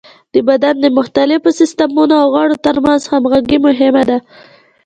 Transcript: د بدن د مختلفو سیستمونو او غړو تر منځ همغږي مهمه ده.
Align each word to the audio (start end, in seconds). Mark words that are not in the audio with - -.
د 0.33 0.35
بدن 0.49 0.75
د 0.79 0.85
مختلفو 0.97 1.49
سیستمونو 1.59 2.13
او 2.21 2.27
غړو 2.35 2.55
تر 2.65 2.75
منځ 2.85 3.01
همغږي 3.11 3.57
مهمه 3.65 4.03
ده. 4.09 4.17